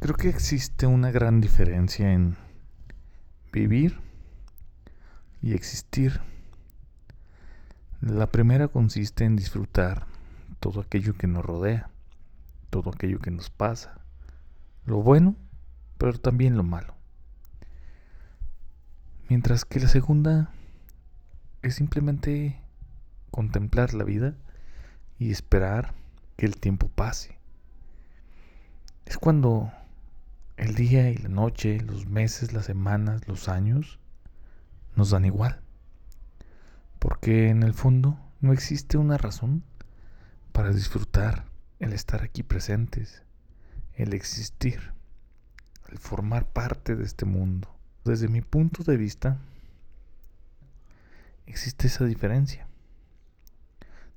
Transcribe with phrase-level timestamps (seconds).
[0.00, 2.36] Creo que existe una gran diferencia en
[3.52, 3.98] vivir
[5.42, 6.20] y existir.
[8.00, 10.06] La primera consiste en disfrutar
[10.60, 11.90] todo aquello que nos rodea,
[12.70, 14.00] todo aquello que nos pasa,
[14.86, 15.34] lo bueno,
[15.98, 16.94] pero también lo malo.
[19.28, 20.52] Mientras que la segunda
[21.62, 22.62] es simplemente
[23.32, 24.36] contemplar la vida
[25.18, 25.92] y esperar
[26.36, 27.36] que el tiempo pase.
[29.04, 29.72] Es cuando
[30.58, 34.00] el día y la noche, los meses, las semanas, los años
[34.96, 35.60] nos dan igual.
[36.98, 39.62] Porque en el fondo no existe una razón
[40.52, 41.44] para disfrutar
[41.78, 43.22] el estar aquí presentes,
[43.94, 44.92] el existir,
[45.90, 47.72] el formar parte de este mundo.
[48.04, 49.38] Desde mi punto de vista,
[51.46, 52.66] existe esa diferencia,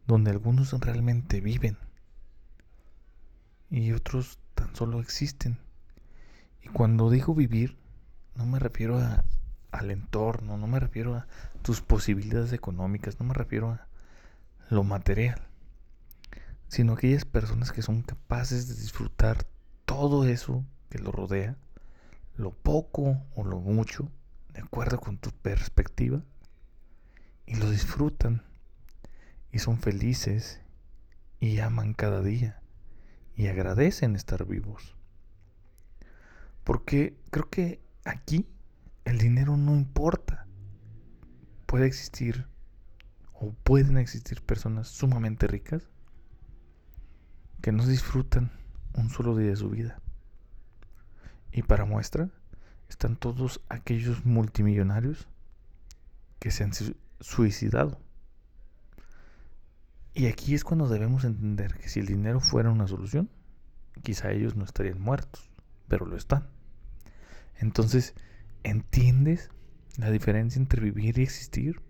[0.07, 1.77] donde algunos realmente viven
[3.69, 5.59] y otros tan solo existen.
[6.73, 7.77] Cuando digo vivir,
[8.35, 9.25] no me refiero a,
[9.71, 11.27] al entorno, no me refiero a
[11.61, 13.87] tus posibilidades económicas, no me refiero a
[14.69, 15.41] lo material,
[16.69, 19.45] sino aquellas personas que son capaces de disfrutar
[19.85, 21.57] todo eso que lo rodea,
[22.37, 24.09] lo poco o lo mucho,
[24.53, 26.23] de acuerdo con tu perspectiva,
[27.45, 28.43] y lo disfrutan,
[29.51, 30.61] y son felices,
[31.41, 32.61] y aman cada día,
[33.35, 34.95] y agradecen estar vivos.
[36.63, 38.47] Porque creo que aquí
[39.05, 40.47] el dinero no importa.
[41.65, 42.47] Puede existir
[43.33, 45.89] o pueden existir personas sumamente ricas
[47.61, 48.51] que no disfrutan
[48.93, 49.99] un solo día de su vida.
[51.51, 52.29] Y para muestra
[52.89, 55.27] están todos aquellos multimillonarios
[56.39, 56.71] que se han
[57.19, 57.99] suicidado.
[60.13, 63.29] Y aquí es cuando debemos entender que si el dinero fuera una solución,
[64.03, 65.50] quizá ellos no estarían muertos,
[65.91, 66.47] pero lo están.
[67.59, 68.15] Entonces,
[68.63, 69.49] ¿entiendes
[69.97, 71.81] la diferencia entre vivir y existir?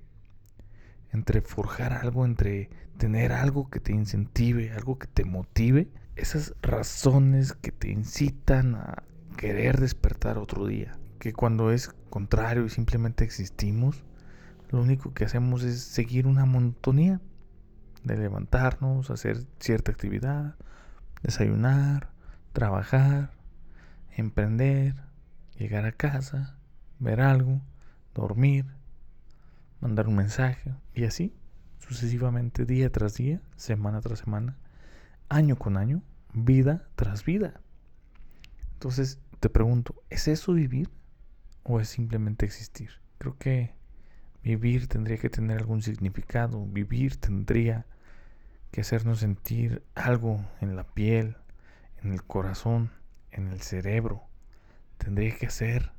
[1.11, 5.91] Entre forjar algo, entre tener algo que te incentive, algo que te motive.
[6.15, 9.03] Esas razones que te incitan a
[9.37, 10.97] querer despertar otro día.
[11.19, 14.03] Que cuando es contrario y simplemente existimos,
[14.71, 17.21] lo único que hacemos es seguir una monotonía
[18.03, 20.55] de levantarnos, hacer cierta actividad,
[21.21, 22.09] desayunar,
[22.51, 23.39] trabajar,
[24.15, 24.95] emprender,
[25.57, 26.57] llegar a casa,
[26.99, 27.61] ver algo,
[28.13, 28.65] dormir,
[29.79, 31.33] mandar un mensaje y así
[31.79, 34.57] sucesivamente día tras día, semana tras semana,
[35.29, 37.59] año con año, vida tras vida.
[38.73, 40.89] Entonces te pregunto, ¿es eso vivir
[41.63, 42.91] o es simplemente existir?
[43.17, 43.73] Creo que
[44.43, 47.85] vivir tendría que tener algún significado, vivir tendría
[48.71, 51.35] que hacernos sentir algo en la piel,
[52.01, 52.91] en el corazón,
[53.31, 54.23] en el cerebro,
[54.97, 55.91] tendría que hacer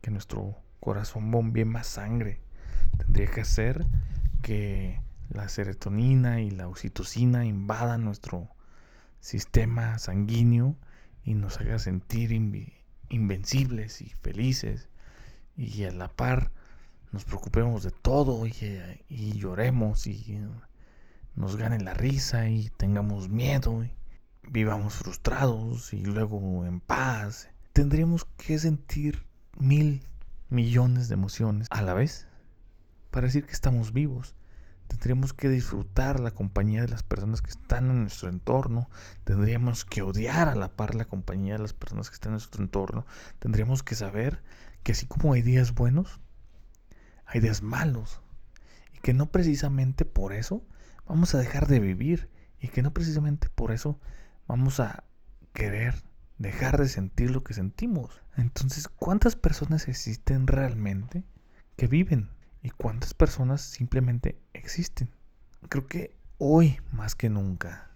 [0.00, 2.40] que nuestro corazón bombee más sangre.
[2.98, 3.86] Tendría que hacer
[4.42, 8.48] que la serotonina y la oxitocina invadan nuestro
[9.20, 10.76] sistema sanguíneo
[11.24, 12.32] y nos haga sentir
[13.08, 14.88] invencibles y felices.
[15.56, 16.52] Y a la par
[17.12, 18.54] nos preocupemos de todo y,
[19.08, 20.38] y lloremos y
[21.34, 23.84] nos gane la risa y tengamos miedo
[24.50, 29.26] vivamos frustrados y luego en paz tendríamos que sentir
[29.58, 30.02] mil
[30.48, 32.26] millones de emociones a la vez
[33.10, 34.34] para decir que estamos vivos.
[34.86, 38.88] Tendríamos que disfrutar la compañía de las personas que están en nuestro entorno.
[39.24, 42.62] Tendríamos que odiar a la par la compañía de las personas que están en nuestro
[42.62, 43.04] entorno.
[43.38, 44.42] Tendríamos que saber
[44.82, 46.20] que así como hay días buenos,
[47.26, 48.22] hay días malos.
[48.94, 50.64] Y que no precisamente por eso
[51.06, 52.30] vamos a dejar de vivir.
[52.58, 54.00] Y que no precisamente por eso
[54.48, 55.04] vamos a
[55.52, 55.94] querer
[56.38, 58.22] dejar de sentir lo que sentimos.
[58.36, 61.24] Entonces, ¿cuántas personas existen realmente
[61.76, 62.30] que viven?
[62.62, 65.10] ¿Y cuántas personas simplemente existen?
[65.68, 67.90] Creo que hoy más que nunca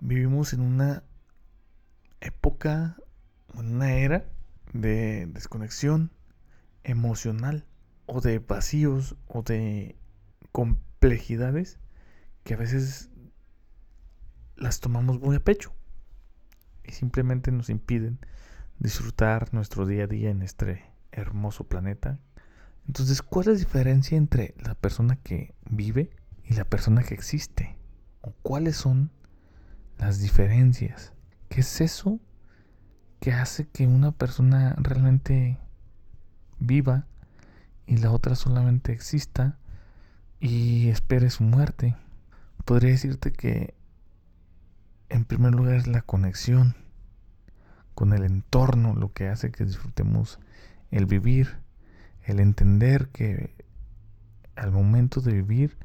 [0.00, 1.04] vivimos en una
[2.20, 2.96] época,
[3.54, 4.26] en una era
[4.72, 6.10] de desconexión
[6.84, 7.64] emocional
[8.06, 9.96] o de vacíos o de
[10.52, 11.78] complejidades
[12.44, 13.10] que a veces
[14.58, 15.72] las tomamos muy a pecho
[16.84, 18.18] y simplemente nos impiden
[18.78, 22.18] disfrutar nuestro día a día en este hermoso planeta.
[22.86, 26.10] Entonces, ¿cuál es la diferencia entre la persona que vive
[26.44, 27.76] y la persona que existe?
[28.20, 29.10] ¿O cuáles son
[29.98, 31.12] las diferencias?
[31.48, 32.20] ¿Qué es eso
[33.20, 35.58] que hace que una persona realmente
[36.58, 37.06] viva
[37.86, 39.58] y la otra solamente exista
[40.40, 41.96] y espere su muerte?
[42.64, 43.77] Podría decirte que
[45.10, 46.74] en primer lugar es la conexión
[47.94, 50.38] con el entorno, lo que hace que disfrutemos
[50.90, 51.58] el vivir,
[52.24, 53.54] el entender que
[54.56, 55.78] al momento de vivir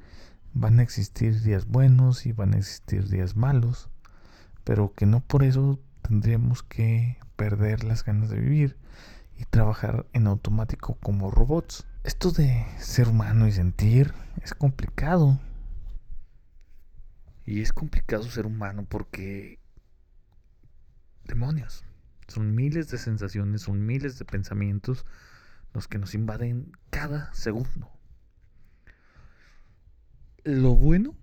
[0.53, 3.89] van a existir días buenos y van a existir días malos,
[4.63, 8.77] pero que no por eso tendríamos que perder las ganas de vivir
[9.37, 11.87] y trabajar en automático como robots.
[12.03, 15.39] Esto de ser humano y sentir es complicado.
[17.45, 19.59] Y es complicado ser humano porque...
[21.25, 21.83] Demonios.
[22.27, 25.05] Son miles de sensaciones, son miles de pensamientos
[25.73, 27.91] los que nos invaden cada segundo.
[30.43, 31.15] Lo bueno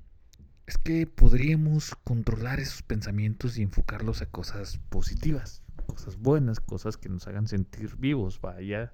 [0.67, 7.09] es que podríamos controlar esos pensamientos y enfocarlos a cosas positivas, cosas buenas, cosas que
[7.09, 8.93] nos hagan sentir vivos, vaya,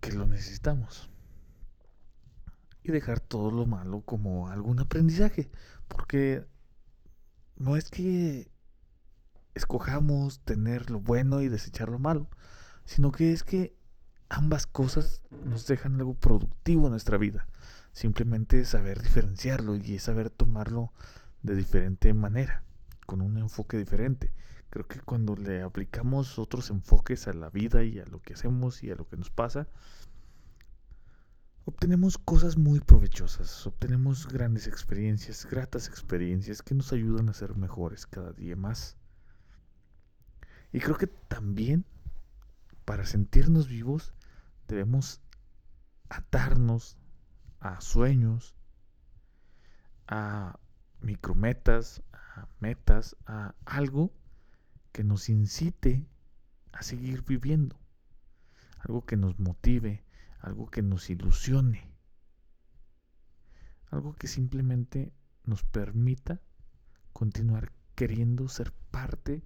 [0.00, 1.10] que lo necesitamos.
[2.90, 5.50] Dejar todo lo malo como algún aprendizaje,
[5.88, 6.44] porque
[7.56, 8.50] no es que
[9.54, 12.28] escojamos tener lo bueno y desechar lo malo,
[12.84, 13.76] sino que es que
[14.28, 17.46] ambas cosas nos dejan algo productivo en nuestra vida.
[17.92, 20.92] Simplemente saber diferenciarlo y saber tomarlo
[21.42, 22.62] de diferente manera,
[23.06, 24.32] con un enfoque diferente.
[24.70, 28.84] Creo que cuando le aplicamos otros enfoques a la vida y a lo que hacemos
[28.84, 29.66] y a lo que nos pasa,
[31.70, 38.06] obtenemos cosas muy provechosas, obtenemos grandes experiencias, gratas experiencias que nos ayudan a ser mejores
[38.06, 38.96] cada día más.
[40.72, 41.84] Y creo que también
[42.84, 44.12] para sentirnos vivos
[44.66, 45.20] debemos
[46.08, 46.98] atarnos
[47.60, 48.56] a sueños,
[50.08, 50.58] a
[51.00, 54.12] micrometas, a metas, a algo
[54.90, 56.04] que nos incite
[56.72, 57.78] a seguir viviendo,
[58.80, 60.02] algo que nos motive,
[60.40, 61.90] algo que nos ilusione,
[63.90, 65.12] algo que simplemente
[65.44, 66.40] nos permita
[67.12, 69.42] continuar queriendo ser parte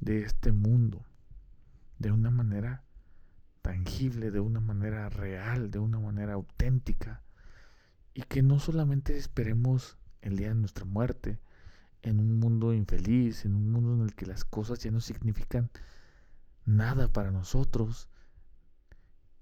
[0.00, 1.04] de este mundo
[1.98, 2.84] de una manera
[3.62, 7.22] tangible, de una manera real, de una manera auténtica,
[8.12, 11.40] y que no solamente esperemos el día de nuestra muerte,
[12.02, 15.70] en un mundo infeliz, en un mundo en el que las cosas ya no significan
[16.66, 18.08] nada para nosotros,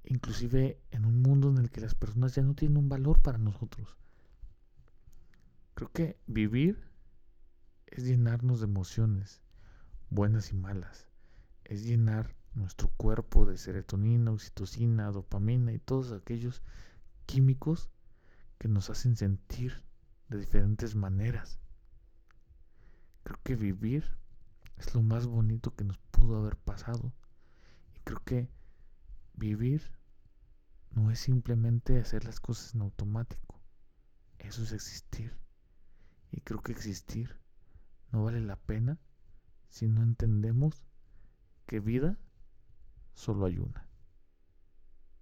[0.04, 3.38] inclusive en un mundo en el que las personas ya no tienen un valor para
[3.38, 3.96] nosotros.
[5.74, 6.82] Creo que vivir
[7.86, 9.40] es llenarnos de emociones,
[10.10, 11.08] buenas y malas,
[11.64, 16.62] es llenar nuestro cuerpo de serotonina, oxitocina, dopamina y todos aquellos
[17.26, 17.88] químicos
[18.58, 19.82] que nos hacen sentir
[20.28, 21.58] de diferentes maneras.
[23.24, 24.04] Creo que vivir
[24.76, 27.12] es lo más bonito que nos pudo haber pasado.
[27.94, 28.48] Y creo que
[29.42, 29.82] vivir
[30.92, 33.60] no es simplemente hacer las cosas en automático.
[34.38, 35.36] Eso es existir.
[36.30, 37.40] Y creo que existir
[38.12, 39.00] no vale la pena
[39.68, 40.84] si no entendemos
[41.66, 42.18] que vida
[43.14, 43.88] solo hay una.